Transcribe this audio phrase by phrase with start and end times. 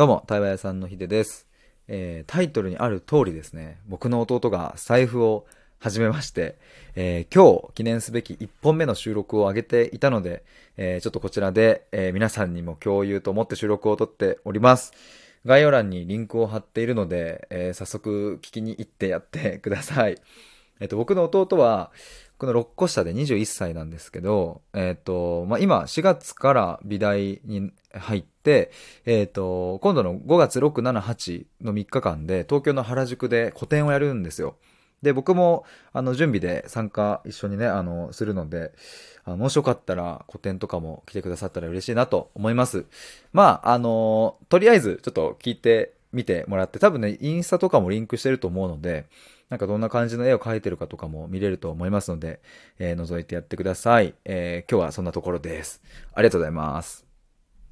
[0.00, 1.46] どうも、対話屋さんのひでです。
[1.86, 5.44] えータイトルにある通りですね、僕の弟が財布を
[5.78, 6.56] 始めまして、
[6.94, 10.42] えー今日記念すべき1本目の収録を上げていたので、
[10.78, 14.94] えーちょっとこちらで、えー皆さんにも共有と思って収録を撮っております。
[15.44, 20.16] 概要欄にリンクを貼っているので、えー早速聞きに行ってやってください。
[20.80, 21.92] えっと、僕の弟は、
[22.40, 28.70] この6個下で21歳なんですけど、えっと、まあ、今4月から美大に入って、
[29.04, 34.56] えっと、今度の5月6、7、8の3日間で東京の原宿で個展をやるんですよ。
[35.02, 38.72] で、僕も、あの、準備で参加一緒にね、あの、するので、
[39.24, 42.86] あのもしよかったら、個展とかも来てくださったら嬉しいなと思います。
[43.34, 49.06] まあ、あの、とりあえず、ちょっと聞いて見てもらって、多分ね、インスタとかもリンクしてると思うので、
[49.48, 52.40] なんかどんな感じの絵を描いてるかとかも見れると思いますので、
[52.78, 54.14] えー覗いてやってください。
[54.24, 55.82] えー今日はそんなところです。
[56.14, 57.09] ありがとうございます。